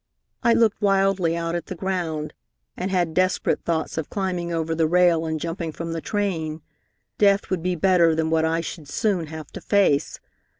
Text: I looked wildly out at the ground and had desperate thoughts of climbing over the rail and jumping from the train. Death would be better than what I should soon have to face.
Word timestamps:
I 0.41 0.53
looked 0.53 0.81
wildly 0.81 1.37
out 1.37 1.53
at 1.53 1.67
the 1.67 1.75
ground 1.75 2.33
and 2.75 2.89
had 2.89 3.13
desperate 3.13 3.63
thoughts 3.63 3.99
of 3.99 4.09
climbing 4.09 4.51
over 4.51 4.73
the 4.73 4.87
rail 4.87 5.27
and 5.27 5.39
jumping 5.39 5.71
from 5.71 5.93
the 5.93 6.01
train. 6.01 6.63
Death 7.19 7.51
would 7.51 7.61
be 7.61 7.75
better 7.75 8.15
than 8.15 8.31
what 8.31 8.43
I 8.43 8.61
should 8.61 8.87
soon 8.89 9.27
have 9.27 9.51
to 9.51 9.61
face. 9.61 10.19